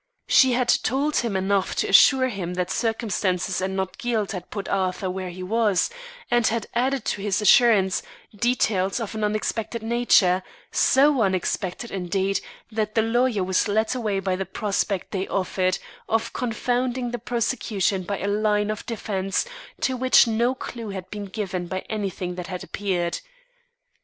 [0.27, 4.67] She had told him enough to assure him that circumstances and not guilt had put
[4.67, 5.91] Arthur where he was,
[6.31, 8.01] and had added to the assurance,
[8.35, 10.41] details of an unexpected nature
[10.71, 12.41] so unexpected, indeed,
[12.71, 15.77] that the lawyer was led away by the prospect they offered
[16.09, 19.45] of confounding the prosecution by a line of defence
[19.81, 23.19] to which no clew had been given by anything that had appeared.